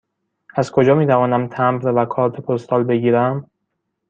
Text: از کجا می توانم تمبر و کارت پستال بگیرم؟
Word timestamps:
از 0.55 0.71
کجا 0.71 0.95
می 0.95 1.07
توانم 1.07 1.47
تمبر 1.47 1.91
و 2.03 2.05
کارت 2.05 2.41
پستال 2.41 2.83
بگیرم؟ 2.83 3.49